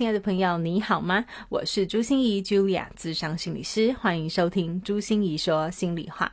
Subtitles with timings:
[0.00, 1.26] 亲爱的朋友，你好吗？
[1.50, 6.32] 我是朱心怡 Julia，智商心理师，欢迎收听朱心怡说心里话。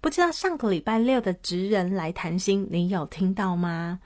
[0.00, 3.98] 不知道上个礼拜六的职人来谈心，你有听到吗？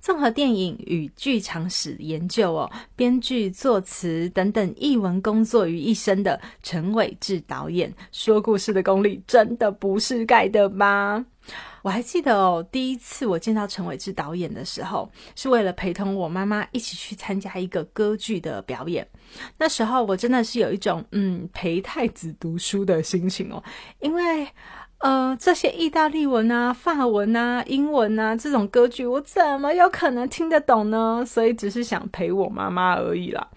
[0.00, 11.26] 综合电影与剧场史研究哦，编剧、作词等等译文工作于一身的陈伟志导演，说故事的功力真的不是盖的吗？
[11.82, 19.06] 我还记得哦，第一次我见到陈伟志导演的时候，是为了陪同我妈妈一起去参加一个歌剧的表演。
[19.56, 23.62] 那时候我真的是有一种嗯陪太子读书的心情哦，
[24.00, 24.46] 因为
[25.00, 31.24] 呃这些意大利文啊、法文啊、英文啊这种歌剧，我怎么有可能听得懂呢？
[31.26, 33.48] 所以只是想陪我妈妈而已啦。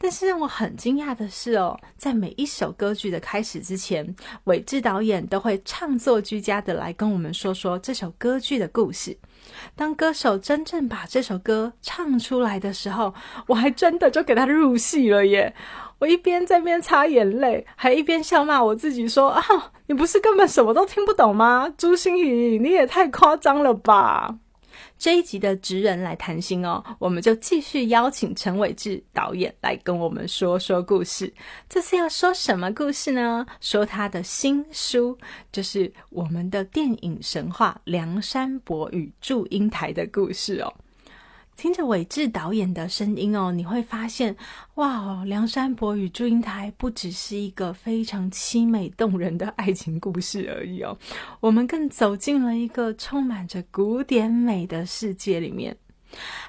[0.00, 9.18] 但是让我很惊讶的是哦，在每一首歌剧的开始之前，伟志导演都会唱作俱佳的来跟我们说说这首歌剧的故事。
[9.76, 13.14] 当歌手真正把这首歌唱出来的时候，
[13.46, 15.54] 我还真的就给他入戏了耶！
[16.00, 19.42] 我一边在边擦眼泪，还一边笑骂我自己说：“啊，
[19.86, 21.72] 你不是根本什么都听不懂吗？
[21.76, 24.36] 朱心怡，你也太夸张了吧！”
[24.98, 31.32] 这一集的职人来谈心哦，我们就继续邀请陈伟志导演来跟我们说说故事。
[31.68, 33.46] 这次要说什么故事呢？
[33.60, 35.16] 说他的新书，
[35.52, 40.74] 就是我们的电影神话《梁山伯与祝英台》的故事哦。
[41.58, 44.36] 听着伟志导演的声音哦，你会发现，
[44.76, 50.96] 哇哦，《梁山伯与祝英台》不只是一个非常凄美动人的爱情故事而已哦，
[51.40, 55.76] 我们更走进了一个充满着古典美的世界里面。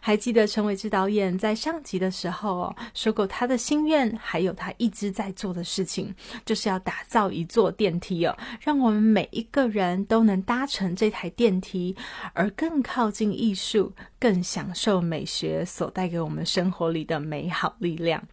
[0.01, 6.13] 还记得陈伟志导演在上集的时候哦说过他的心愿，还有他一直在做的事情，
[6.45, 11.95] 就是要打造一座电梯哦，让我们每一个人都能搭乘这台电梯，
[12.33, 18.23] 而更靠近艺术，更享受美学所带给我们生活里的美好力量。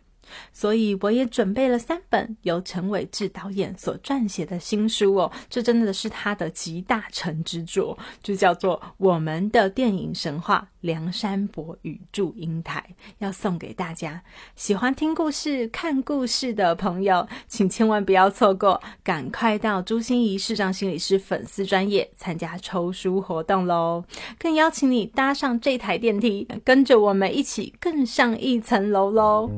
[0.53, 12.83] 所以我也准备了三本由陈伟志导演所撰写的新书哦，这真的是他的集大成之作，就叫做《我们的电影神话：梁山伯与祝英台》，
[13.19, 14.23] 要送给大家。
[14.55, 24.05] 喜欢听故事、看故事的朋友，请千万不要错过，赶快到朱心怡视障心理师粉丝专业参加抽书活动喽！
[24.39, 29.51] 更邀请你搭上这台电梯，跟着我们一起更上一层楼喽！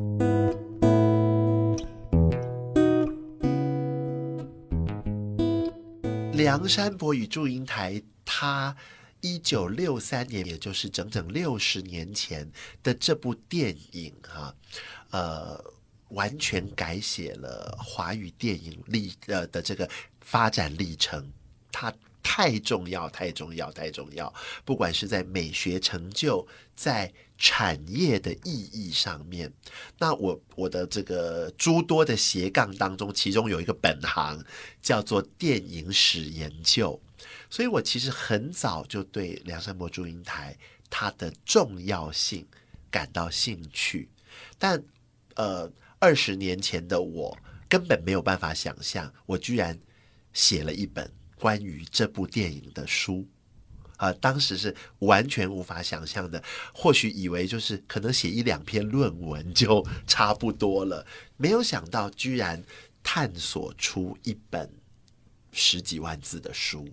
[6.33, 8.75] 梁山伯与祝英台，他
[9.21, 12.51] 一九六三年，也就是整整六十年前
[12.83, 14.55] 的这部电影啊，
[15.11, 15.65] 呃，
[16.11, 19.89] 完全改写了华语电影历呃的这个
[20.21, 21.33] 发展历程。
[21.71, 21.93] 它
[22.23, 24.33] 太重要，太重要，太重要！
[24.65, 26.47] 不管是在美学成就，
[26.77, 29.51] 在产业的意义上面，
[29.99, 34.45] 那我我的这个诸多的斜杠当中，其中有一个本行
[34.83, 37.01] 叫做电影史研究，
[37.51, 40.57] 所以我其实很早就对梁山伯祝英台
[40.91, 42.47] 它的重要性
[42.91, 44.09] 感到兴趣，
[44.59, 44.83] 但
[45.35, 49.79] 呃，二十年前的我根本没有办法想象，我居然
[50.33, 53.27] 写了一本关于这部电影的书。
[53.99, 56.41] 啊，当时是完全无法想象的，
[56.73, 61.05] 或许以为就是可能写一两篇论文就差不多了，
[61.37, 62.63] 没有想到居然
[63.03, 64.73] 探索出一本
[65.51, 66.89] 十几万字的书，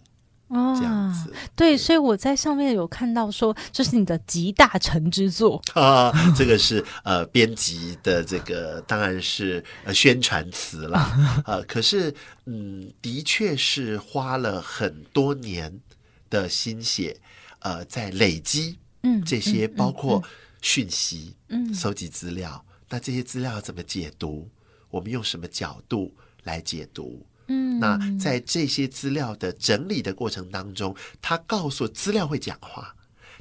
[0.50, 1.34] 这样子。
[1.56, 6.12] 对，所以我在上面有看到说，这是你的集大成之作啊。
[6.36, 11.16] 这个是呃编辑的这个当然是呃宣传词啦。
[11.48, 12.14] 呃，可是
[12.46, 15.82] 嗯，的确是花了很多年。
[16.28, 17.16] 的心血，
[17.60, 20.22] 呃，在累积，嗯，这些包括
[20.60, 24.50] 讯息，嗯，搜集资料，那这些资料怎么解读？
[24.90, 26.12] 我们用什么角度
[26.44, 27.26] 来解读？
[27.48, 32.96] 嗯，那在这些资料的整理的过程当中，他告诉资料会讲话，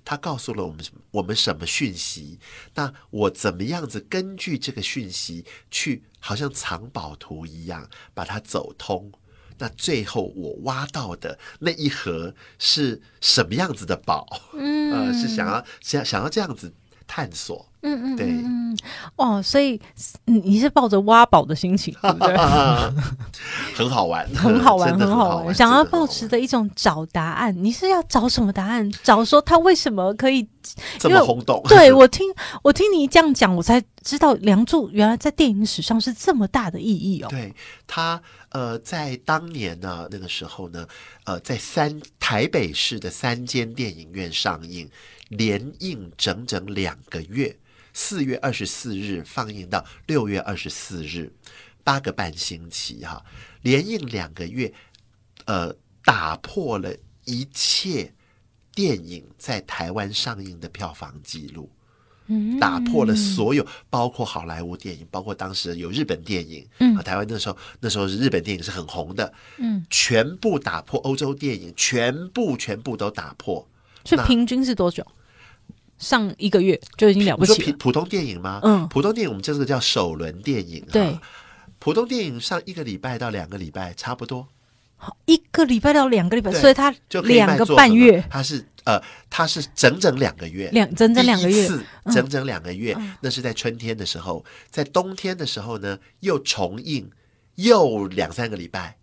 [0.04, 2.38] 他告诉了我们我们什么讯息？
[2.74, 9.10] 那我怎么样子根据这个讯息去，好像藏宝图一样，把它走通？
[9.56, 14.26] 那最后我挖到的那一盒是什么样子的宝？
[14.54, 16.74] 嗯，呃，是想要想想要这样子
[17.06, 17.70] 探索。
[17.84, 18.78] 嗯嗯，对嗯嗯
[19.16, 19.80] 哦，所以
[20.24, 22.36] 你你是抱着挖宝的心情，对不对？
[23.76, 27.54] 很好玩，很好玩，很好玩，想要保持的一种找答案。
[27.62, 28.90] 你是要找什么答案？
[29.02, 30.48] 找说他为什么可以？
[30.98, 31.62] 这么轰动。
[31.68, 32.26] 对我听
[32.62, 37.28] 我听你这样讲，我才知道《梁祝》原来在电影史上是这么大的意义哦。
[37.28, 37.54] 对
[37.86, 40.86] 他呃，在当年呢，那个时候呢，
[41.24, 44.88] 呃，在三台北市的三间电影院上映，
[45.28, 47.54] 连映整整两个月，
[47.94, 51.32] 四月二十四日放映到六月二十四日，
[51.82, 53.24] 八个半星期哈、
[53.62, 54.70] 连映两个月，
[55.46, 55.74] 呃，
[56.04, 56.94] 打破了
[57.24, 58.12] 一切
[58.74, 61.70] 电影在台湾上映的票房记录。
[62.58, 73.68] 打破了所有，包括好莱坞电影，包括当时有日本电影，嗯啊，台湾那时候那时候是日本电影是很红的，嗯，全部打破欧洲电影，全部全部都打破。
[74.04, 75.06] 那所以平均是多久？
[76.04, 77.72] 上一个月就已经了不起了。
[77.72, 78.60] 普普通电影吗？
[78.62, 78.86] 嗯。
[78.88, 81.18] 普通电影我们这个叫首轮电影，对，
[81.78, 84.46] 普通电影上一个礼拜到两个礼拜差不多，
[85.24, 88.18] 一个礼拜到两个礼拜，所以它就两个半月。
[88.18, 91.68] 了，它是呃，它是整整两个月，两整整两个月。
[92.12, 97.10] 整整两个月，那是在春天的时候，在冬天的时候呢，又重映，
[97.54, 98.96] 又两三个礼拜。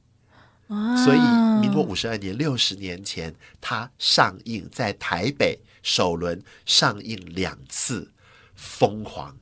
[0.67, 1.03] 啊。
[1.03, 1.19] 所以，
[1.61, 8.11] 民国五十二年，六十年前，它上映在台北首轮上映两次，
[8.55, 9.37] 疯狂，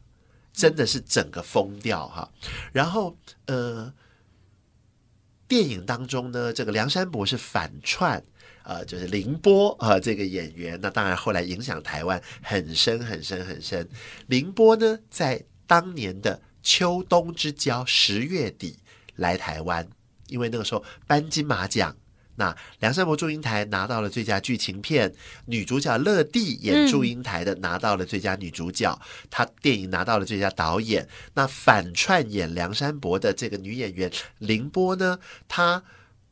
[0.53, 2.31] 真的是整个疯掉哈。
[2.71, 3.93] 然后，呃，
[5.47, 8.23] 电影当中呢，这个梁山伯是反串。
[8.63, 13.89] 呃，就是凌波啊、呃这个演员，那当然后来影响台湾很深很深很深。
[14.27, 18.77] 凌波呢，在当年的秋冬之交，十月底
[19.15, 19.89] 来台湾，
[20.27, 21.95] 因为那个时候颁金马奖。
[22.39, 25.13] 那梁山伯祝英台拿到了最佳剧情片，
[25.45, 28.97] 女主角乐蒂演祝英台的拿到了最佳女主角，
[29.29, 31.05] 她电影拿到了最佳导演。
[31.33, 35.19] 那反串演梁山伯的这个女演员凌波呢，
[35.49, 35.83] 她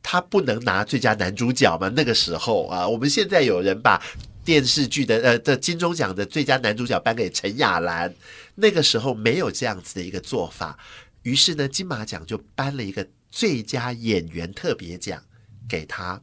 [0.02, 1.90] 她不能拿最佳男主角嘛？
[1.94, 4.02] 那个时候啊，我们现在有人把
[4.42, 8.14] 电视剧的呃的金钟奖的最佳男主角颁给陈雅兰，
[8.54, 10.78] 那个时候没有这样子的一个做法，
[11.22, 15.22] 于是呢，金马奖就颁了一个最佳演员特别奖
[15.68, 16.20] 给他。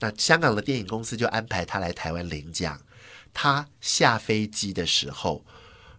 [0.00, 2.80] 那香港的电影公司就安排他来台湾领奖。
[3.32, 5.44] 他下飞机的时候，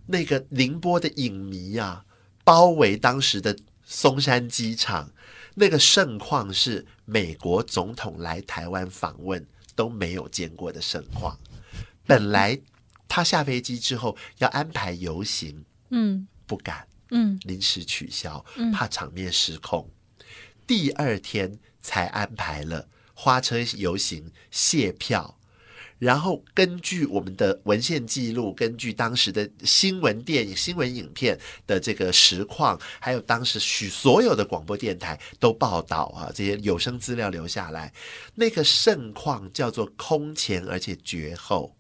[0.08, 2.06] 那个宁波的影迷啊，
[2.44, 5.12] 包围当时的松山机场，
[5.56, 11.40] 那个盛况是美国总统来台湾访问都没有见过的盛况。
[12.06, 12.60] 本来
[13.08, 19.90] 他下飞机之后要安排游行，嗯不敢，嗯临时取消，怕场面失控。
[20.68, 25.38] 第二天才安排了花车游行卸票，
[26.00, 37.94] 然后根据我们的文献记录，根据当时的新闻电影、新闻影片的这个实况，还有当时许所有的广播电台都报道啊，这些有声资料留下来，
[38.34, 41.76] 那个盛况叫做空前而且绝后，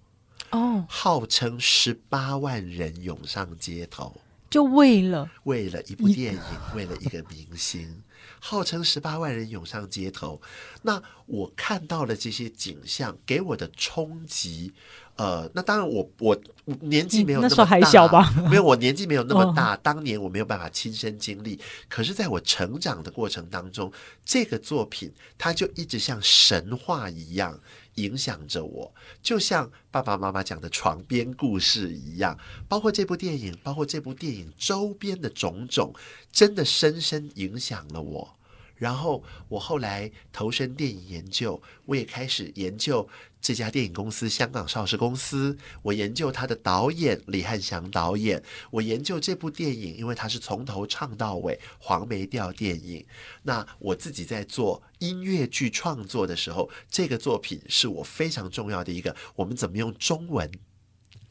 [0.52, 4.16] 哦，号称十八万人涌上街头。
[4.52, 6.42] 就为了为了一部电影，
[6.76, 8.04] 为了一个明星，
[8.44, 10.42] 号称十八万人涌上街头。
[10.82, 14.74] 那我看到了这些景象，给我的冲击。
[15.16, 16.36] 呃，那当然我，我
[16.66, 19.78] 我年纪没有那么大，嗯那时候还小吧哦没有，我年纪没有那么大。
[19.78, 23.92] 当年我没有办法亲身经历，可是在我成长的过程当中，
[24.26, 27.60] 这个作品它就一直像神话一样
[27.96, 32.38] 影响着我，就像爸爸妈妈讲的床边故事一样。
[32.68, 35.94] 包括这部电影，包括这部电影周边的种种，
[36.32, 38.36] 真的深深影响了我。
[38.82, 43.08] 然后我后来投身电影研究，我也开始研究
[43.40, 45.56] 这家电影公司——香港邵氏公司。
[45.84, 53.06] 我研究他的导演李汉祥导演，我研究这部电影，因为他是从头唱到尾黄梅调电影。
[53.44, 60.50] 那我自己在做音乐剧创作的时候，这个作品是我非常重要的一个，我们怎么用中文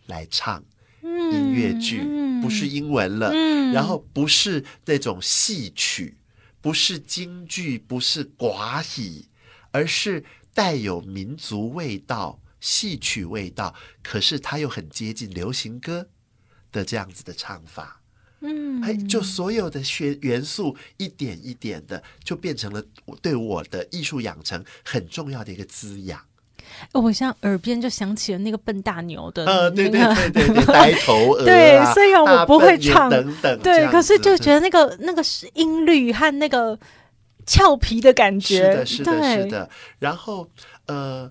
[0.07, 0.63] 来唱
[1.03, 2.05] 音乐剧，
[2.41, 3.33] 不是英文了，
[3.73, 6.17] 然后不是那种戏曲。
[6.61, 9.29] 不是京剧，不是寡喜，
[9.71, 16.09] 而是带有民族味道、戏曲味道，可是它又很接近流行歌
[16.71, 18.03] 的这样子的唱法。
[18.41, 22.83] 嗯，哎，就所有的学元素一点一点的，就变成了
[23.21, 26.25] 对我的艺术养成很重要的一个滋养。
[26.93, 36.79] 哦我现在耳边就响起了那个笨大牛的呃，对对那个对对 对，呆头鹅、啊，对虽然我不会唱等等，对，可是就觉得那个那个是音律和那个
[37.47, 39.71] 俏皮的感觉，是的，是的，是的。
[39.99, 40.49] 然后
[40.87, 41.31] 呃，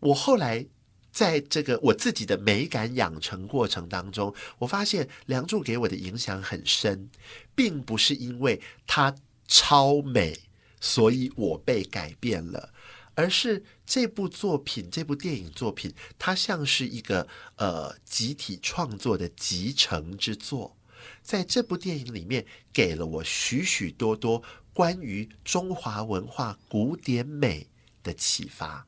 [0.00, 0.64] 我后来
[1.12, 7.08] 在这个我自己的美感养成过程当中，我发现梁祝给我的影响很深，
[7.54, 9.14] 并不是因为它
[9.48, 10.36] 超美，
[10.80, 12.70] 所以我被改变了。
[13.16, 20.76] 而是这部作品，这部电影作品，它像是一个呃集体创作的集成之作，
[21.22, 22.44] 在这部电影里面，
[22.74, 24.42] 给了我许许多多
[24.74, 27.66] 关于中华文化古典美
[28.02, 28.86] 的启发，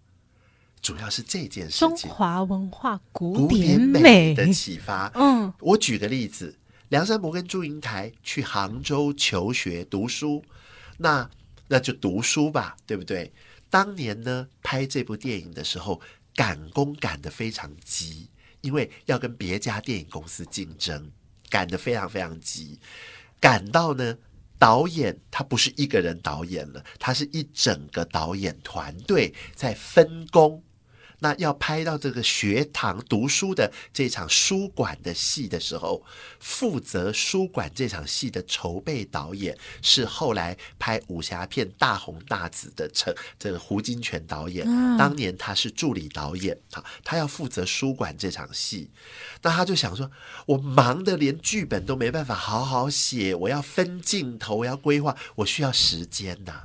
[0.82, 5.10] 主要是这件事中，华文化古古典美美的启发。
[5.14, 6.54] 嗯，我举个例子，
[6.90, 10.44] 梁山伯跟祝英台去杭州求学读书，
[10.98, 11.30] 那
[11.68, 13.32] 那就读书吧，对不对？
[13.70, 16.00] 当年呢，拍这部电影的时候，
[16.34, 18.28] 赶工赶得非常急，
[18.60, 21.10] 因为要跟别家电影公司竞争，
[21.48, 22.78] 赶得非常非常急，
[23.40, 24.18] 赶到呢。
[24.60, 30.60] 导演他不是一个人导演了，他是一整个导演团队在分工。
[31.20, 36.04] 那要拍到这个学堂读书的这场书馆的戏的时候，
[36.38, 44.64] 负责书馆这场戏的筹备导演是后来拍武侠片《大红大紫》的陈这个胡金铨导演。
[44.96, 48.90] 当年他是助理导演啊，他要负责书馆这场戏。
[49.42, 50.10] 那他就想说，
[50.46, 56.62] 我忙的连剧本都没办法好好写，我要分镜头，我要规划，我需要时间呐。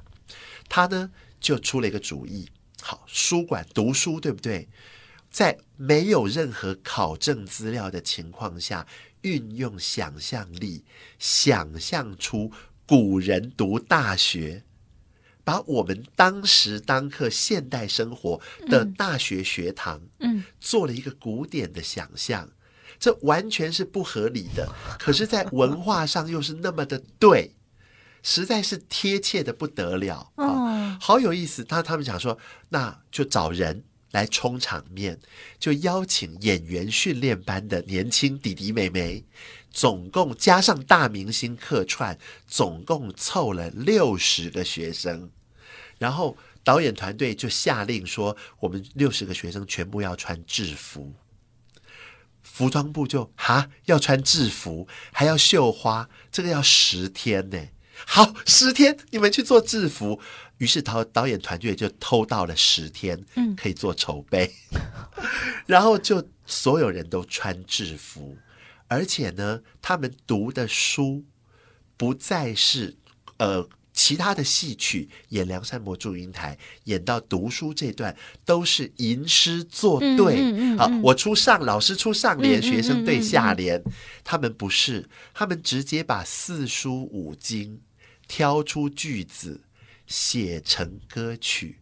[0.70, 2.50] 他呢就出了一个主意。
[2.86, 4.68] 好，书馆读书对不对？
[5.32, 8.86] 在没有任何考证资料的情况下，
[9.22, 10.84] 运用想象力，
[11.18, 12.52] 想象出
[12.86, 14.64] 古人读大学，
[15.46, 22.50] 把我们当时当刻现代生活的大学学堂，嗯，做了一个古典的想象。
[23.00, 27.56] 这完全是不合理的，可是，在文化上又是那么的对。
[28.24, 31.64] 实在是贴切的不得了啊，好有意思。
[31.64, 32.40] 他他们想说，
[32.70, 35.20] 那就找人来充场面，
[35.60, 39.26] 就邀请演员训练班的年轻弟弟妹妹，
[39.70, 45.30] 总共加上大明星客串，总共凑了六十个学生。
[45.98, 51.14] 然后导演团队就下令说，我们六十个学生全部要穿制服。
[52.42, 57.68] 服装部就哈要穿制服，还要绣花，这个要十天呢。
[58.06, 60.20] 好，十天你们去做制服，
[60.58, 64.52] 于是导导演团队就偷到了十天，嗯，可以做筹备，
[65.66, 68.38] 然后就所有人都穿制服，
[68.88, 71.24] 而且呢，他们读的书
[71.96, 72.98] 不再是
[73.38, 73.68] 呃
[74.04, 83.82] 其他的戏曲演《梁山伯祝英台》，演到读书这段都是吟诗作对，好，我出上，老师出上联，学生对下联，
[84.22, 87.80] 他们不是，他们直接把四书五经。
[88.28, 89.62] 挑出句子，
[90.06, 91.80] 写成歌曲，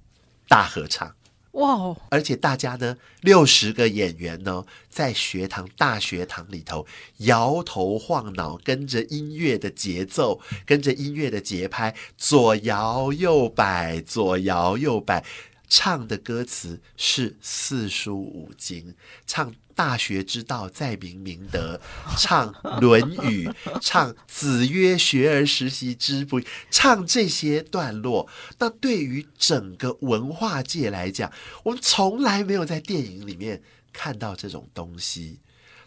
[0.47, 1.15] 大合唱。
[1.51, 1.97] 哇哦！
[2.09, 15.25] 而且大家呢，六十个演员呢，在学堂大学堂里头摇头晃脑，跟着音乐的节奏，跟着音乐的节拍，左摇右摆，左摇右摆。
[15.73, 18.93] 唱的歌词是四书五经，
[19.25, 21.79] 唱大学之道在明明德，
[22.19, 23.49] 唱论语，
[23.79, 28.27] 唱子曰学而时习之，不唱这些段落。
[28.59, 31.31] 那对于整个文化界来讲，
[31.63, 33.63] 我们从来没有在电影里面
[33.93, 35.39] 看到这种东西。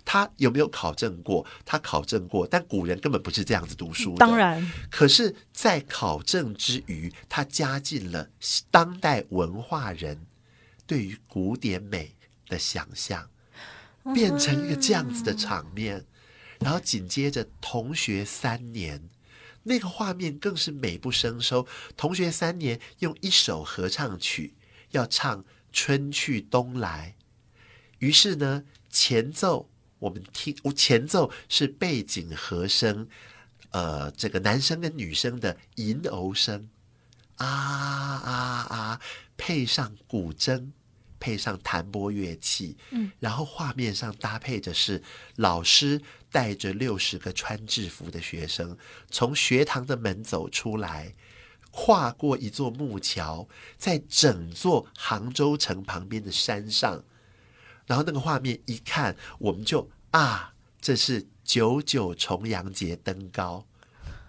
[0.04, 1.46] 他有没有考证过？
[1.64, 4.16] 他考证过，但古人根本不是这样子读书的。
[4.18, 8.28] 当然，可是，在考证之余，他加进了
[8.70, 10.26] 当代文化人
[10.86, 12.14] 对于古典美
[12.48, 13.30] 的想象，
[14.12, 16.04] 变成一个这样子的场面。
[16.60, 19.08] 然后紧接着，同学三年
[19.62, 21.66] 那个画面更是美不胜收。
[21.96, 24.54] 同学三年用一首合唱曲
[24.90, 25.42] 要唱
[25.72, 27.16] 《春去冬来》，
[27.98, 29.70] 于是呢，前奏。
[30.04, 33.08] 我们听，前奏是背景和声，
[33.70, 36.68] 呃，这个男生跟女生的吟偶声，
[37.36, 39.00] 啊啊啊，
[39.38, 40.72] 配上古筝，
[41.18, 45.02] 配上弹拨乐器，嗯，然后画面上搭配的是
[45.36, 48.76] 老师带着六十个穿制服的学生
[49.10, 51.14] 从学堂的门走出来，
[51.70, 57.02] 跨过一座木桥，在整座杭州城旁边的山上。
[57.86, 63.66] 然后那个画面一看，我们就啊，这是九九重阳节登高，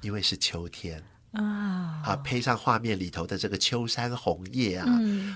[0.02, 4.88] 因为是秋天啊，啊，配上画面里头的这个秋山红叶啊，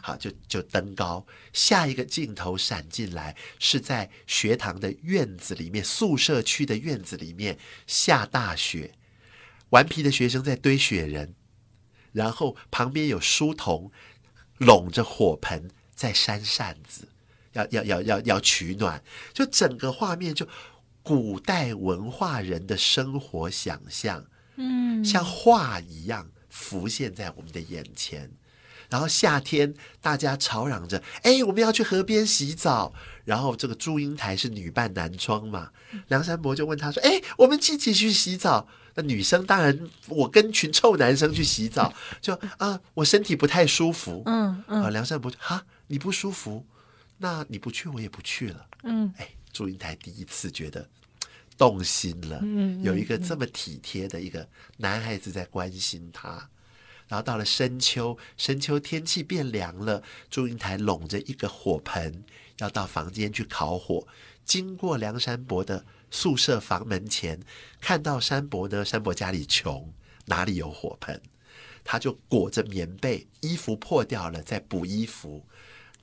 [0.02, 1.24] 好，就就登高。
[1.54, 8.96] 下一个镜头闪进来，是在学堂的院子里面，宿舍区的院子里面下大雪，
[9.70, 11.36] 顽皮的学生在堆雪人，
[12.12, 13.92] 然后旁边有书童
[14.58, 17.08] 拢着火盆在扇扇子。
[17.54, 19.02] 要要要要要取暖，
[19.34, 20.48] 就整个画面就
[21.02, 24.26] 古代文化人的生活想象，
[24.58, 28.32] 嗯，像画一样浮现在我们的眼前。
[28.90, 32.92] 然后夏天大家吵嚷着：“哎，我们要去河边洗澡。”
[33.24, 35.70] 然后这个祝英台是女扮男装嘛，
[36.08, 44.24] 梁山伯就问他说：“哎，我们一起去洗澡？”那女生当然，我跟群臭男生去洗澡，就啊，我身体不太舒服。
[44.26, 46.66] 嗯嗯啊，梁山伯就哈，你不舒服，
[47.20, 48.68] 那你不去，我也不去了。
[48.84, 50.90] 嗯哎，祝英台第一次觉得
[51.58, 54.48] 动心了，嗯有一个这么体贴的一个
[54.78, 56.50] 男孩子在关心她。
[57.10, 62.24] 然后到了深秋，深秋天气变凉了，祝英台拢着一个火盆，
[62.60, 64.08] 要到房间去烤火。
[64.46, 67.40] 经过梁山伯的宿舍房门前，
[67.82, 69.92] 看到山伯呢，山伯家里穷，
[70.26, 71.20] 哪里有火盆？
[71.84, 75.44] 他就裹着棉被，衣服破掉了，在补衣服。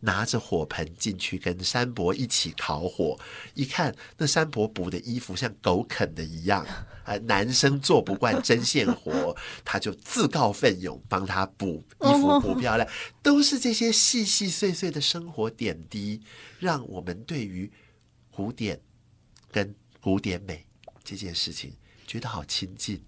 [0.00, 3.18] 拿着火盆进去跟山伯一起烤火，
[3.54, 6.64] 一看那山伯补的衣服像狗啃的一样，
[7.04, 12.88] 啊， 男生做不惯针线活， 他就自告奋勇帮他补衣服补漂亮，
[13.22, 16.20] 都是这些细细碎碎的生活点滴，
[16.58, 17.70] 让我们对于
[18.30, 18.80] 古典
[19.50, 20.66] 跟古典美
[21.02, 21.72] 这件事情
[22.06, 23.02] 觉得好亲近。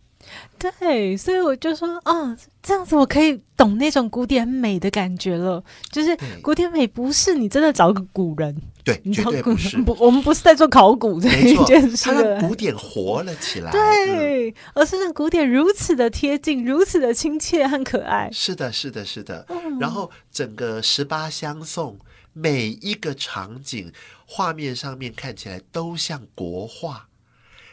[0.59, 5.63] 对，所以我就说，哦，这样子我可以懂那种古典美的感觉了。
[5.91, 12.49] 就是古典美不是你真的找个古人，对，绝你找古对不是人，不，我们不是在做考古这一件，事它让。
[12.49, 13.71] 古典活了起来。
[13.71, 18.29] 嗯对，而是让古典如此的贴近，如此的亲切和可爱。
[18.33, 19.47] 是的，是的，是的。
[19.49, 21.99] 嗯然后整个十八相送，
[22.33, 23.93] 每一个场景
[24.27, 27.08] 画面上面看起来都像国画。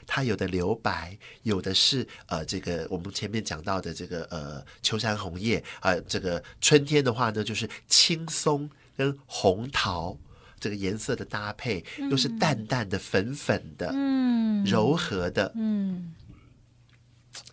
[0.07, 10.17] 它有的留白，有的是呃，这个我们前面讲到的这个呃秋山红叶啊、呃，这个春天的话呢，就是青松跟红桃
[10.59, 16.13] 这个颜色的搭配，又是淡淡的、粉粉的、嗯柔和的，嗯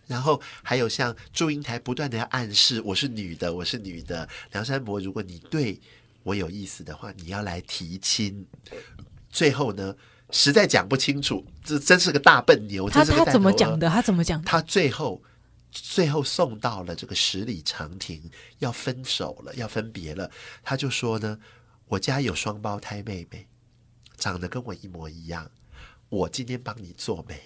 [0.07, 4.27] 然后还有像祝英台不断的要暗示我是女的，我是女的。
[4.51, 5.79] 梁山伯，如果你对
[6.23, 8.45] 我有意思的话，你要来提亲。
[9.29, 9.95] 最后呢，
[10.33, 12.89] 实在讲不清楚，这真是个大笨牛。
[12.89, 13.23] 他他？
[13.31, 13.87] 怎么讲的？
[13.87, 14.45] 他怎么讲的？
[14.45, 15.21] 他最后
[15.71, 20.29] 最后送到了这个十里长亭，要分手了，要分别了。
[20.63, 21.37] 他就说呢，
[21.87, 23.47] 我家有双胞胎妹妹，
[24.17, 25.49] 长得跟我一模一样，
[26.09, 27.39] 我今天帮你做媒。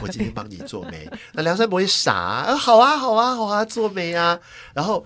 [0.00, 4.38] 我今天帮你做媒，那梁山伯也傻啊，啊好啊，好啊，好啊，做媒啊。
[4.74, 5.04] 然后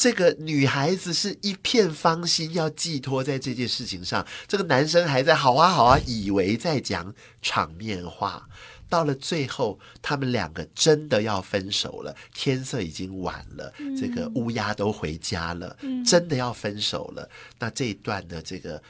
[0.00, 8.48] 这个女孩子是一片芳心要寄托在这件事情上，这个男生还在好啊，好啊，以为在讲场面话。
[8.88, 17.28] 到了最后，他们两个真的要分手了，天色已经晚了，这个乌鸦都回家了，真的要分手了。
[17.58, 18.82] 那这一段的这个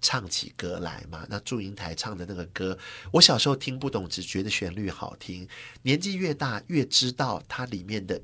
[0.00, 1.26] 唱起歌来嘛？
[1.28, 2.76] 那祝英台唱的那个歌，
[3.12, 5.46] 我小时候听不懂，只觉得旋律好听。
[5.82, 8.18] 年纪越大，越知道它里面的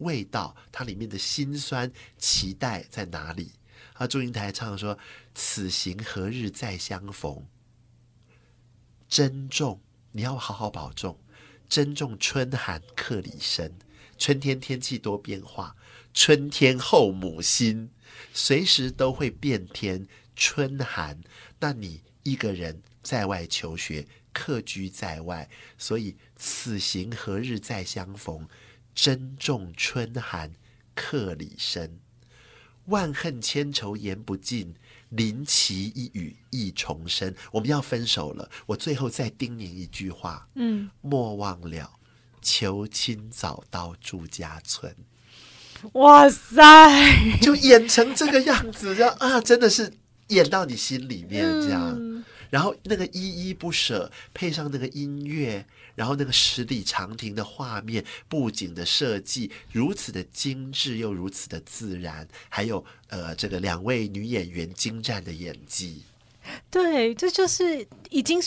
[0.00, 3.52] 味道，它里面的辛酸、期待在哪里。
[3.94, 4.98] 啊，祝英台唱说
[5.34, 7.46] ：“此行何日再相逢？
[9.08, 9.80] 珍重，
[10.12, 11.18] 你要好好保重。
[11.68, 13.78] 珍重春寒客里深，
[14.18, 15.76] 春天天气多变化，
[16.12, 17.90] 春天后母心，
[18.32, 20.06] 随时都会变天。
[20.34, 21.20] 春寒，
[21.58, 28.48] 那你一个人在外求学，客居在外，所以此行何日再相逢？
[29.00, 30.52] 珍重春寒
[30.94, 32.00] 客里深。
[32.84, 34.74] 万恨千愁言不尽，
[35.08, 37.34] 临其一语意重生。
[37.50, 41.98] 我们要分手了，我最后再叮咛一句话：嗯，莫忘了
[42.42, 44.94] 求亲早到祝家村。
[45.92, 49.94] 哇塞，就演成这个样子，这样啊，真的是
[50.28, 51.94] 演到你心里面这样。
[51.98, 52.09] 嗯
[52.50, 66.02] 然后那个依依不舍，配上那个音乐，然后那个十里长亭的画面、布景的设计，如此的精致又如此的自然，还有呃，这个两位女演员精湛的演技，
[66.70, 68.40] 对，这就是已经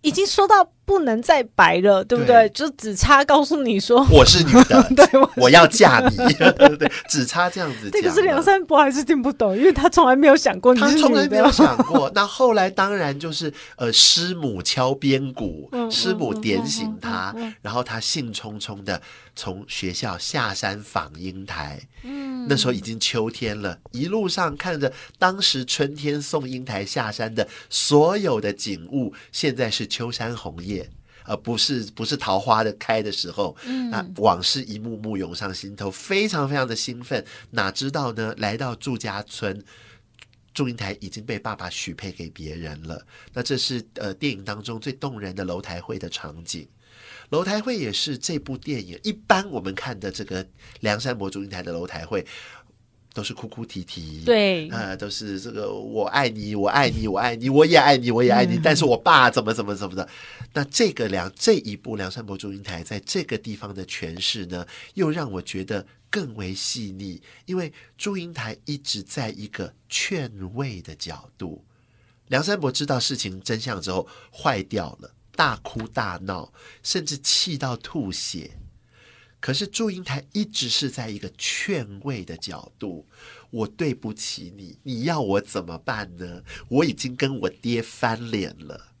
[0.00, 2.48] 已经说到不能再白了，对不对对？
[2.50, 7.88] 就只差告诉你说，我是女的， 对我我要嫁你， 对对，只差这样子。
[7.90, 11.50] 这个是梁山伯还是听不懂，因为他从来没有想过你他是女从来没有。
[11.50, 12.10] 想过。
[12.14, 19.00] 那后来当然就是呃，师母敲边鼓，嗯师母点嗯醒嗯他，嗯嗯然后他兴冲冲的
[19.34, 21.80] 从学校下山访英台。
[22.04, 30.81] 嗯那时候已经秋天了，一路上看着当时春天送英台下山的所有的景物，现在是秋山红叶。
[31.24, 37.24] 而不是不是桃花的开的时候，嗯那往事一幕幕涌上心头，非常非常的兴奋。
[37.50, 38.34] 哪知道呢？
[38.38, 39.64] 来到祝家村，
[40.52, 43.06] 祝英台已经被爸爸许配给别人了。
[43.32, 46.66] 那这是呃电影当中最动人的楼台会的场景。
[47.30, 50.46] 楼台会也是这部电影一般我们看的这个
[50.80, 52.26] 梁山伯祝英台的楼台会。
[53.14, 58.58] 都是哭哭啼啼，对，呃，都是这个我爱你，我爱你，我爱你，我也爱你，我也爱你。
[58.62, 60.08] 但是我爸怎么怎么怎么的？
[60.54, 67.20] 那这个梁这一部《梁山伯祝英台》在这个地方的诠释呢，又让我觉得更为细腻。
[67.44, 71.64] 因为祝英台一直在一个劝慰的角度，
[72.28, 76.50] 梁山伯知道事情真相之后坏掉了，大哭大闹，
[76.82, 78.52] 甚至气到吐血。
[79.42, 83.04] 可是祝英台一直是在一个劝慰的角度，
[83.50, 86.44] 我对不起你，你要我怎么办呢？
[86.68, 88.92] 我已经跟我爹翻脸了。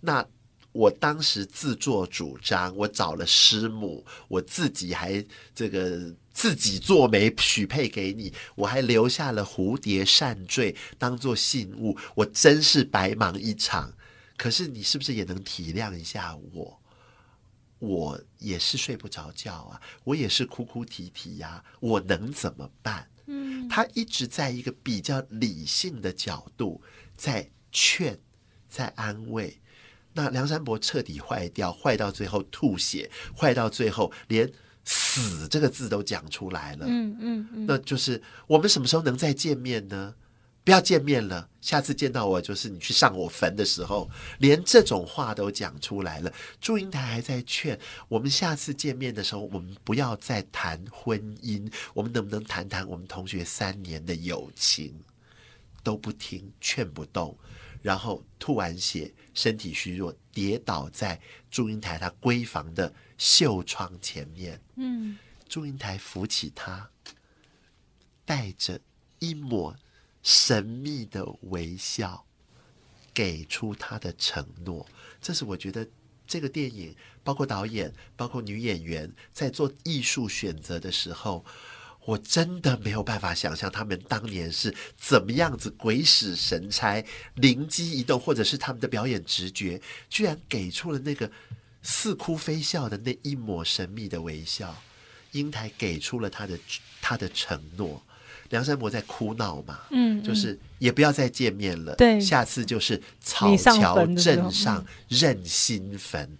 [0.00, 0.24] 那
[0.70, 13.92] 我当时自作主张，我找了师母，我自己还这个自己做媒许配给你，我还留下了蝴蝶扇坠当做信物，我真是白忙一场。
[14.36, 16.80] 可是你是不是也能体谅一下我？
[17.78, 23.08] 我也是睡不着觉啊，我也是哭哭啼啼呀，我能怎么办？
[23.26, 26.82] 嗯，他一直在一个比较理性的角度
[27.14, 28.18] 在劝，
[28.68, 29.60] 在安慰。
[30.14, 34.50] 那梁山伯彻底坏掉，坏到最后吐血，坏到最后连
[34.84, 36.86] 死这个字都讲出来了。
[36.88, 40.14] 嗯嗯嗯，那就是我们什么时候能再见面呢？
[40.68, 44.06] 不要见面了，下次见到我就是你去上我坟的时候，
[44.38, 46.30] 连这种话都讲出来了。
[46.60, 54.94] 祝英台还在劝我们，下次见面的时候，我们不要再谈婚姻，我们能不能谈谈我们同学三年的友情？
[55.82, 57.34] 都不听，劝不动，
[57.80, 61.18] 然后吐完血，身体虚弱，跌倒在
[61.50, 64.60] 祝英台她闺房的绣窗前面。
[64.76, 65.16] 嗯，
[65.48, 66.90] 祝英台扶起他，
[68.26, 68.78] 带着
[69.18, 69.74] 一抹。
[70.22, 72.24] 神秘的微笑，
[73.14, 74.86] 给出他的承诺。
[75.20, 75.86] 这是我觉得
[76.26, 81.44] 这个电影，包括导演，包括女演员，在做艺术选择的时候，
[82.04, 87.04] 我真的没有办法想象他们当年是怎么样子鬼使神差、
[87.34, 91.30] 灵机一动，或者是他们的表演直觉，居然给出了那个
[91.82, 94.82] 似哭非笑的那一抹神秘的微笑。
[95.32, 96.58] 英台给出了他的
[97.02, 98.02] 他的承诺。
[98.50, 106.38] 梁山伯在哭闹嘛，嗯，就是也不要再见面了，对，下次就是草桥镇上认新坟，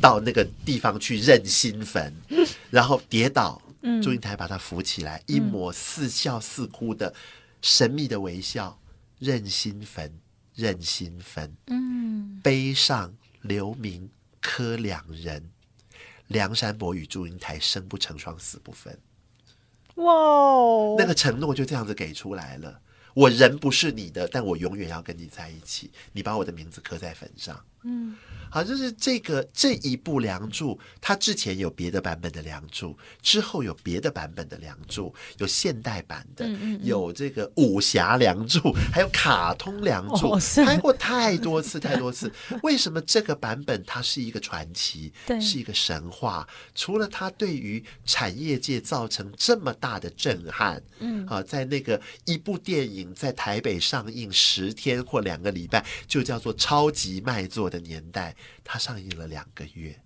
[0.00, 2.12] 到那个地方去认新坟，
[2.70, 3.60] 然后跌倒，
[4.02, 7.14] 祝英台把他扶起来，一抹似笑似哭的
[7.62, 8.78] 神秘的微笑，
[9.18, 10.12] 认新坟，
[10.54, 15.50] 认新坟，嗯，碑上留名刻两人，
[16.26, 18.98] 梁山伯与祝英台生不成双，死不分。
[19.98, 22.80] 哇，那个承诺就这样子给出来了。
[23.14, 25.90] 我人不是你的，但我永远要跟你在一起。
[26.12, 27.58] 你把我的名字刻在坟上。
[27.84, 28.14] 嗯。
[28.50, 36.48] 好，就是这个这一部《梁祝》，它之前有别的版本的《梁祝》，之后有别的版本的《梁祝》，有现代版的，
[36.80, 38.58] 有这个武侠《梁祝》，
[38.90, 40.28] 还有卡通《梁祝》，
[40.64, 42.32] 拍过太多次 太多次。
[42.62, 46.48] 为什么这个版本它是一个传奇，是一个神话？
[46.74, 58.34] 除了它对于产业界造成这么大的震撼，嗯，啊，在那个一部电影在台北上映十天或两个礼拜，就叫做超级卖座的年代。
[58.64, 60.00] 它上映了两个月，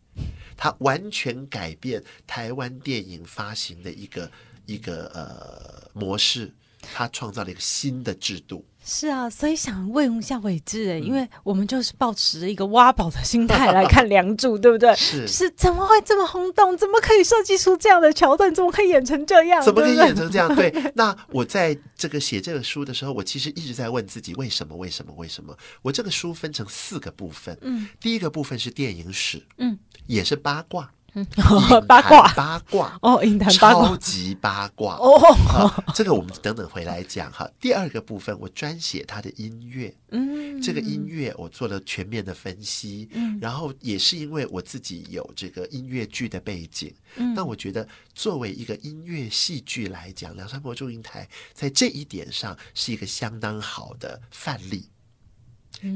[0.57, 4.31] 它完全改变台湾电影发行的一个
[4.66, 8.64] 一个呃模式，它创造了一个新的制度。
[8.85, 14.95] 是啊，所以想问一下伟志，哎，因为我们就是抱持一个挖宝的心态来看《梁祝》，对不对？
[14.97, 16.77] 是，是怎么会这么轰动？
[16.77, 18.53] 怎么可以设计出这样的桥段？
[18.53, 19.62] 怎么可以演成这样？
[19.62, 20.53] 怎么可以演成这样？
[20.57, 24.77] 对， 那我在这个写这个书的时候，我其实一直在问自己，为什么？
[24.77, 25.12] 为什么？
[25.16, 25.57] 为什么？
[25.83, 30.92] 我这个书分成四个部分，嗯，第一个部分是电影史，嗯，也是八卦。
[31.87, 32.33] 八卦。
[32.35, 32.98] 八卦。
[33.03, 33.88] 哦，影坛八卦。
[33.88, 34.96] 超级八卦。
[34.96, 37.48] 哦，这个我们等等回来讲哈。
[37.61, 54.88] 第二个部分我专写他的音乐，嗯，这个音乐我做了全面的分析，嗯，然后也是因为我自己有这个音乐剧的背景，嗯，那我觉得作为一个音乐戏剧来讲，《梁山伯祝英台》在这一点上是一个相当好的范例。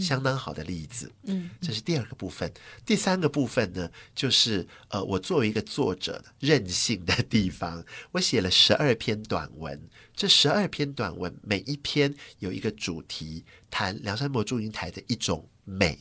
[0.01, 2.53] 相当好的例子，嗯，这是第二个部分。
[2.85, 9.81] 第三个部分呢，就是呃，我作为一个作者任性的地方， 我写了十二篇短文。
[10.14, 15.99] 这十二篇短文，每一篇有一个主题，谈梁山伯祝英台的一种美。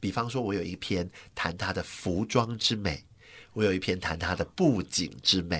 [0.00, 3.04] 比方说，我有一篇谈他的服装之美，
[3.52, 5.58] 我有一篇谈他的布景之美，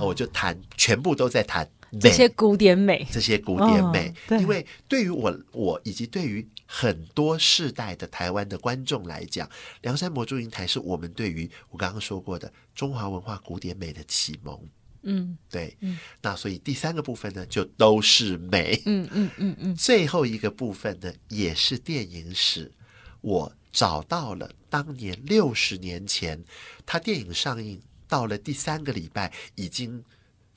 [0.00, 1.68] 我就谈全部都在谈
[2.00, 9.48] 这些古典美，这些古典美，哦因为对于我我以及对于很多世代的台湾的观众来讲，
[9.82, 14.58] 梁山伯祝英台是我们对于我刚刚说过的中华文化古典美的启蒙。
[15.02, 15.36] 嗯。
[15.50, 15.76] 对，
[16.22, 18.80] 那所以第三个部分呢，就都是美。
[18.86, 22.72] 嗯嗯嗯嗯，最后一个部分呢，也是电影史，
[23.20, 26.42] 我找到了当年六十年前，
[26.86, 27.78] 他电影上映
[28.08, 30.02] 到了第三个礼拜已经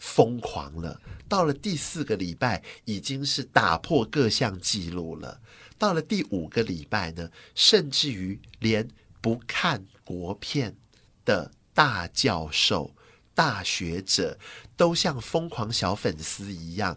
[0.06, 5.42] 疯狂了，到了第四个礼拜已经是打破各项记录了，
[5.80, 8.88] 到了第五个礼拜呢，甚至于连
[9.20, 10.76] 不看国片
[11.26, 12.96] 的大教授。
[13.34, 14.40] 大学者
[14.78, 16.96] 都像疯狂小粉丝一样，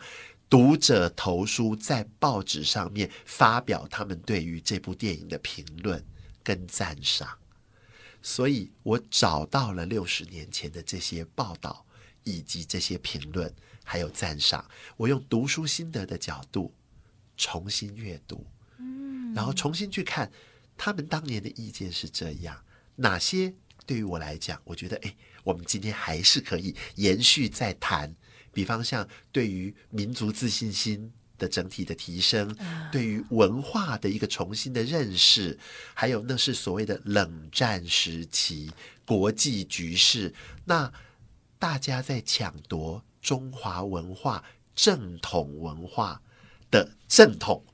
[0.49, 6.05] 读者投书在报纸上面发表他们对于这部电影的评论
[6.45, 7.39] 跟赞赏，
[8.23, 11.85] 所以我找到了六十年前的这些报道
[12.29, 13.53] 以及这些评论，
[13.85, 14.65] 还有赞赏。
[14.97, 16.75] 我用读书心得的角度
[17.37, 18.47] 重新阅读，
[19.35, 20.31] 然后重新去看
[20.77, 22.63] 他们当年的意见是这样，
[22.97, 23.55] 哪些
[23.87, 28.15] 对于我来讲，我觉得哎，我们今天还是可以延续再谈。
[28.53, 32.57] 比方像对于民族自信心的整体的提升，
[32.91, 35.57] 对于文化的一个重新的认识，
[35.95, 38.71] 还有那是所谓的冷战时期
[39.07, 40.93] 国际局势，那
[41.59, 44.45] 大家在抢夺中华文化
[44.75, 46.23] 正统文化
[46.71, 47.65] 的正统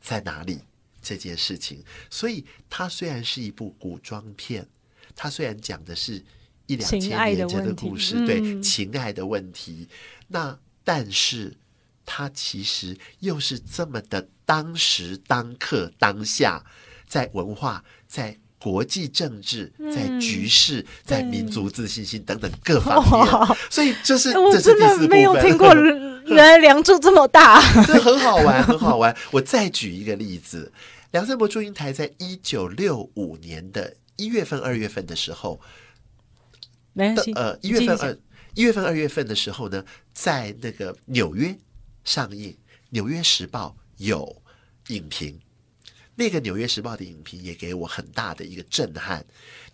[0.00, 0.60] 在哪里
[1.00, 4.68] 这件事情，所以它虽然是一部古装片，
[5.16, 6.22] 它虽然讲的是
[6.66, 9.88] 一两千年前的故事，对嗯情爱的问题，
[10.28, 11.56] 那但是
[12.04, 16.64] 它其实又是这么的当时当刻当下，
[17.06, 18.38] 在文化在。
[18.60, 25.74] 国际政治，在局势，在民族自信心等等各方面，所以这是我这是真的没有听过，
[26.28, 27.58] 原来梁祝这么大。
[27.86, 29.16] 这很好玩，很好玩。
[29.30, 30.70] 我再举一个例子，
[31.12, 35.58] 梁山伯祝英台在一九六五年的一月份、二月份的时候，
[36.92, 38.18] 没关系，呃一月份二
[38.54, 41.56] 一月份、二月份的时候呢，在那个纽约
[42.04, 42.50] 上映，
[42.90, 44.42] 《纽约时报》有
[44.88, 45.40] 影评。
[46.20, 49.20] 那个《纽约时报》的影评也给我很大的一个震撼。《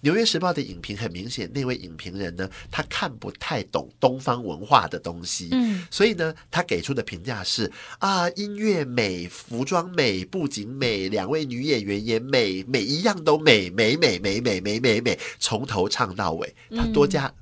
[0.03, 16.55] 纽约时报》的影评很明显，那位影评人呢，他看不太懂东方文化的东西，嗯，所以呢，他给出的评价是啊，音乐美、服装美、布景美，两位女演员也美，每一样都美，美美美美美美美，从头唱到尾。
[16.77, 17.35] 他多加，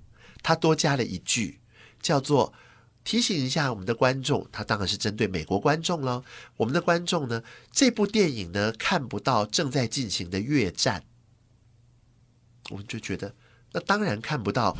[0.43, 1.59] 他多加了一句，
[2.01, 2.55] 叫做
[3.05, 6.25] 提醒一下我们的观众，他当然是针对美国观众了。
[6.57, 11.05] 我们的观众呢，这部电影呢看不到正在进行的越战，
[12.71, 13.35] 我们就觉得
[13.73, 14.75] 那当然看不到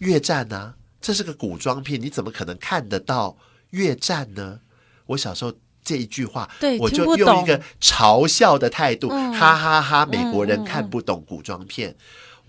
[0.00, 3.38] 越战啊，这是个古装片，你怎么可能看得到
[3.70, 4.60] 越战呢？
[5.06, 5.54] 我小时候
[5.84, 11.96] 这一句话，对我就用一个嘲笑的态度，嗯哈哈哈美国人看不懂古装片。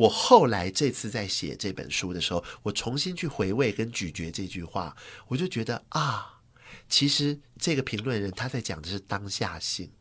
[0.01, 4.95] 我后来这次在写这本书的时候，我重新去回味跟咀嚼这句话，
[5.27, 6.41] 我就觉得啊，
[6.89, 9.91] 其实这个评论人他在讲的是当下性，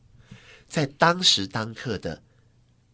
[0.67, 2.23] 在当时当刻的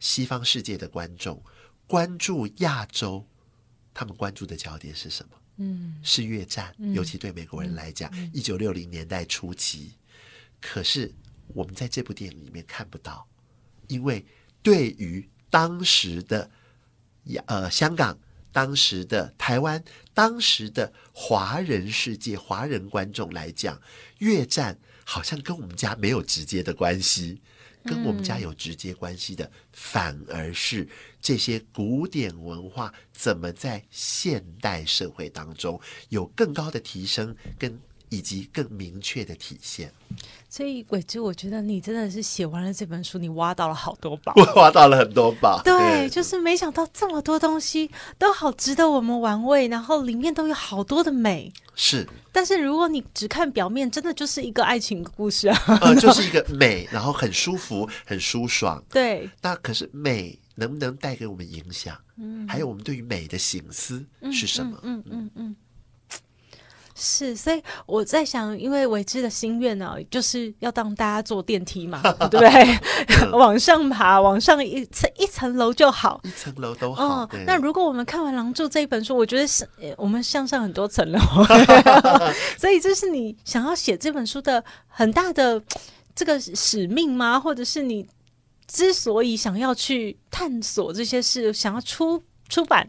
[0.01, 1.40] 西方世界的观众
[1.87, 3.25] 关注亚洲，
[3.95, 5.37] 他们关注的焦点是什么？
[5.59, 9.92] 嗯，是越战，尤其对美国人来讲，一九六零年代初期。
[10.61, 11.14] 可是
[11.55, 13.29] 我们在这部电影里面看不到，
[13.87, 14.27] 因为
[14.61, 16.56] 对于当时的亚
[17.47, 18.19] 呃香港、
[18.53, 19.83] 当时的台湾、
[20.15, 23.81] 当时的华人世界、华人观众来讲，
[24.19, 27.41] 越战好像跟我们家没有直接的关系。
[27.89, 30.89] 跟我们家有直接关系的，反而是
[31.21, 39.92] 这些古典文化怎么在现代社会当中有更高的提升，跟以及更明确的体现。
[40.49, 44.33] 所以伟之，我觉得你真的是写完了这本书，你挖到了好多宝。
[44.37, 51.53] 我挖到了很多宝，对，就是没想到这么多东西都好值得我们玩味，然后里面都有好多的美。
[51.75, 55.79] 是但是如果你只看表面，真的就是一个爱情故事啊。
[55.83, 58.83] 呃， 就是一个美，然后很舒服，很舒爽。
[58.88, 61.95] 对，那可是美能不能带给我们影响？
[62.16, 64.79] 嗯，还有我们对于美的醒思是什么？
[64.83, 65.57] 嗯嗯嗯，
[66.99, 73.31] 是，所以我在想，因为伟之的心愿呢、就是要当大家坐电梯嘛， 对不对？
[73.37, 76.19] 往上爬，往上一层一层楼就好。
[76.25, 77.05] 一层楼都好。
[77.05, 81.19] 哦，那如果我们看完《狼柱》这一本书，我觉得是呃我们向上很多层楼，
[82.57, 85.63] 所以这是你想要写这本书的很大的
[86.15, 87.39] 这个使命吗？
[87.39, 88.09] 或者是你
[88.67, 92.89] 之所以想要去探索这些事，想要出出版？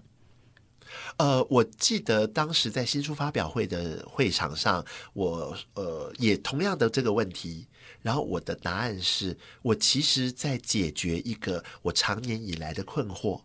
[1.18, 7.68] 呃，我记得当时在新书发表会的会场上，我呃也同样的这个问题，
[8.02, 13.42] 然后我的答案是我其实在解决一个我常年以来的困惑。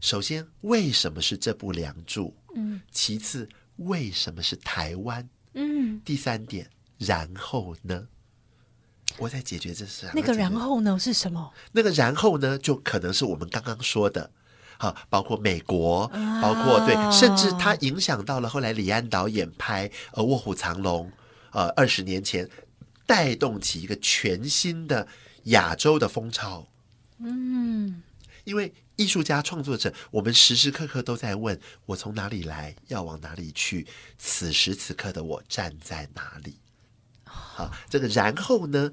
[0.00, 2.28] 首先，为什么是这部《梁祝》？
[2.54, 5.28] 嗯，其次，为什么是台湾？
[5.54, 8.06] 嗯，第三点，然后呢？
[9.16, 10.08] 我在解决这事。
[10.14, 11.52] 那个然后呢是什么？
[11.72, 14.30] 那个然后呢，就可能是我们刚刚说的，
[14.78, 16.06] 好，包括美国，
[16.40, 21.06] 包括对，甚至它影响到了后来李安导演拍呃《卧虎藏龙》，
[21.50, 22.48] 呃，二十年前
[23.04, 25.08] 带动起一个全新的
[25.44, 26.68] 亚洲的风潮。
[27.18, 28.02] 嗯，
[28.44, 33.86] 因为艺术家创作者，我们时时刻刻都在问：我从哪里来，要往哪里去？
[34.16, 36.56] 此时此刻的我站在哪里？
[37.24, 38.92] 好，这个然后呢，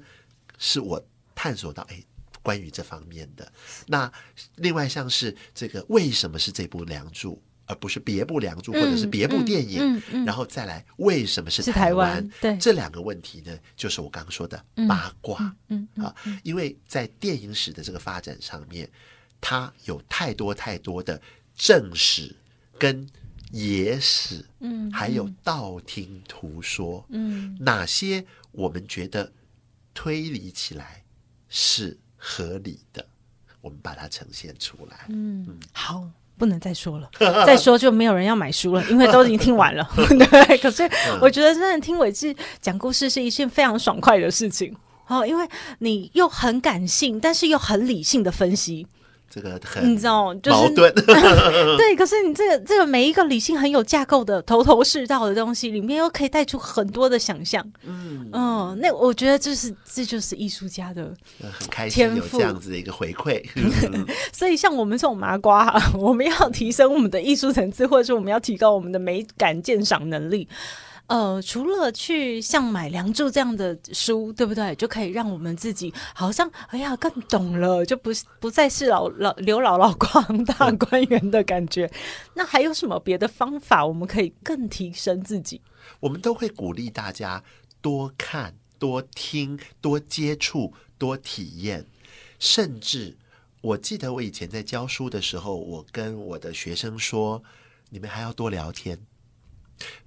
[0.58, 2.02] 是我探索到哎，
[2.46, 3.52] 关于这方面的。
[3.88, 4.12] 那
[4.54, 9.78] 另外像是这个，为什么是这部《梁祝》，而不是别部《梁祝》，或者是别部电影？
[9.80, 15.56] 嗯嗯然后再来，为什么是台湾对这两个问题呢，就是我刚刚说的八卦。
[15.70, 18.88] 嗯啊，因为在电影史的这个发展上面，
[19.40, 21.20] 它有太多太多的
[21.56, 22.32] 正史
[22.78, 23.04] 跟
[23.50, 29.32] 野史，嗯还有道听途说，嗯哪些我们觉得
[29.92, 31.02] 推理起来
[31.48, 31.98] 是
[32.36, 33.04] 合理的，
[33.60, 35.06] 我们把它呈现出来。
[35.08, 36.04] 嗯，好。
[36.38, 37.08] 不能再说了，
[37.46, 39.88] 再说就没有人要买书了，因为都已经听完了。
[39.96, 40.82] 对，可是
[41.18, 48.86] 我觉得真的听伟志讲故事是一件非常爽快的事情哦，因为你又很感性，但是又很理性的分析，
[49.28, 50.94] 这个很你知道，就是矛盾。
[51.76, 57.64] 对，可是你这个这个每一个理性很有架构的头头是道的东西，里面又可以带出很多的想象。
[57.84, 61.12] 嗯，嗯，那我觉得这是这就是艺术家的。
[61.42, 63.44] 很开心天赋有这样子的一个回馈。
[64.32, 70.48] 所以像我们这种麻瓜、哈，我们要提升我们的艺术层次，或者是我们要提高我们的美感鉴赏能力。
[71.06, 74.74] 呃，除了去像买《梁祝》这样的书，对不对？
[74.74, 81.88] 就可以让我们自己好像哎呀更懂了，就不是不再是老老刘姥姥逛大观园的感觉。
[82.34, 85.60] 那还有什么别的方法，我们可以更提升自己？
[86.00, 87.44] 我们都会鼓励大家
[87.80, 91.86] 多看、多听、多接触、多体验，
[92.40, 93.16] 甚至
[93.60, 97.42] 我记得我以前在教书的时候，我跟我的学生说，
[97.90, 98.98] 你们还要多聊天。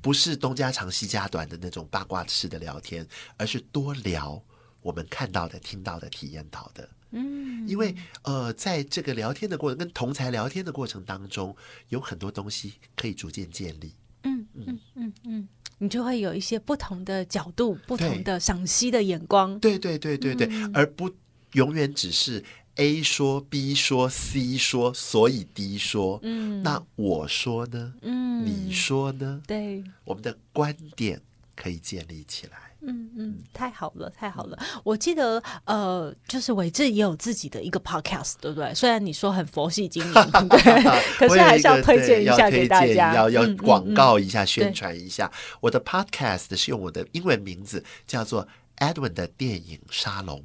[0.02, 3.06] 不是东家长西家短的那种八卦式的聊天，
[3.38, 4.42] 而是多聊
[4.82, 6.90] 我们看到的、听到的、体验到的。
[7.12, 11.56] 嗯，因为呃，在这个聊天的过程、跟同才聊天的过程当中，
[11.88, 13.96] 有很多东西可以逐渐建立。
[14.24, 15.48] 嗯嗯嗯嗯，
[15.80, 19.60] 你就会有一些不同的角度、不同的赏析的眼光。
[19.60, 21.10] 对对对对对，而不
[21.54, 22.44] 永远只是
[22.80, 26.18] A 说 B 说 C 说，所以 D 说。
[26.24, 27.94] 嗯，那我说呢？
[28.02, 29.42] 嗯，你说呢？
[29.46, 31.20] 对，我们的观点
[31.58, 32.54] 可以建立起来。
[32.82, 34.58] 嗯嗯，太好了，太好了。
[34.86, 38.74] 我记得呃，就是伟志也有自己的一个 podcast，对不对？
[38.74, 40.14] 虽然你说很佛系经营，
[40.48, 40.84] 对，
[41.18, 43.94] 可是还是要推荐一下给大家，要要嗯广。
[43.94, 45.30] 告一下、对宣传一下。
[45.60, 50.42] 我的 podcast 是用我的英文名字，叫做 Edwin 的电影沙龙。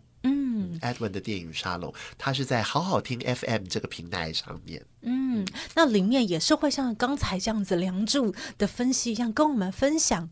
[0.73, 4.85] 嗯 Edwin 的电影沙龙，它是在好好听 FM 这个平台上面。
[5.03, 10.31] 嗯，那里面也是会像刚才这样子梁祝的分析一样，跟我们分享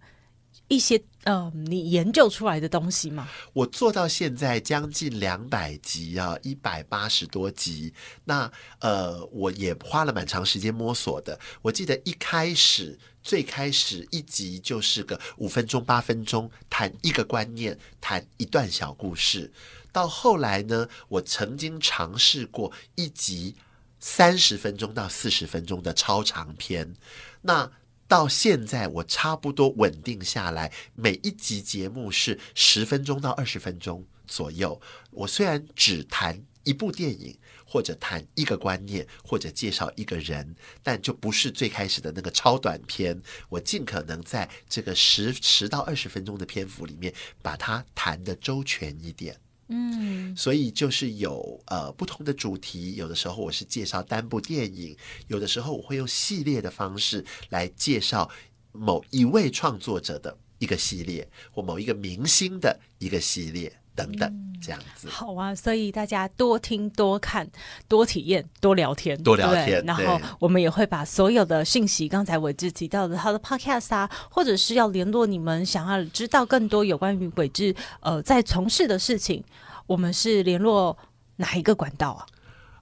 [0.73, 3.29] 一些呃你研究出来的东西嘛。
[3.53, 7.93] 我做到现在将近两百集啊，一百八十多集。
[8.25, 11.39] 那呃，我也花了蛮长时间摸索的。
[11.61, 19.53] 我记得一开始最开始一集就是个五分钟、八分钟，谈一个观念，谈一段小故事。
[19.93, 23.57] 到后来呢，我曾经尝试过一集
[24.01, 26.95] 三十分钟到四十分钟的超长篇。
[27.43, 27.71] 那
[28.13, 34.79] 到现在，我差不多稳定下来，每一集节目是十分钟到二十分钟左右。
[35.13, 43.19] 我虽然只谈一部电影，或者谈一个观念，或者介绍一个人，但就不是最开始的那个超短篇。
[43.49, 49.41] 我尽可能在这个十十到二十分钟的篇幅里面，把它谈的周全一点。
[49.73, 50.37] 嗯。
[50.37, 54.97] 所以就是有呃不同的主题，有的时候我是介绍单部电影，
[55.29, 58.31] 有的时候我会用系列的方式来介绍
[58.73, 63.82] 某一位创作者的一个系列，或某一个明星的一个系列。
[63.95, 65.09] 等等，这样子。
[65.09, 67.49] 好啊，所以大家多听、多看、
[67.89, 79.45] 多体验、多聊天，多聊天然后我们也会把所有的信息，刚才伟志提到的他的 podcast 啊，或者是要联络你们想要知道更多有关于伟志呃在从事的事情，
[79.87, 80.97] 我们是联络
[81.37, 82.27] 哪一个管道啊？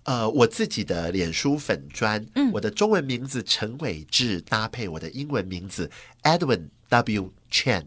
[0.04, 5.90] 呃，我自己的脸书粉砖，嗯我的中文名字陈伟志搭配我的英文名字
[6.22, 7.84] Edwin W Chen。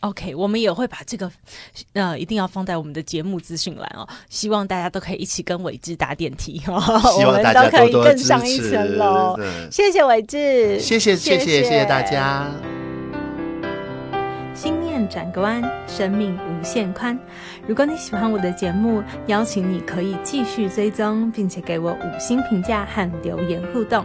[0.00, 1.30] OK，我们也会把这个
[1.92, 6.80] 呃一定要放在我们的节目资讯栏哦，希望大家都可以一起跟伟志搭电梯哦，
[7.16, 9.36] 希望大家我们都可以更上一持层楼。
[9.36, 12.02] 对谢谢伟志，谢谢谢谢谢谢大。
[12.02, 12.50] 家。
[14.54, 17.18] 心念转个弯，生命无限宽。
[17.66, 24.04] 如果你喜欢我的节目，邀请你可以继续追踪，并且给我五星评价和留言互动。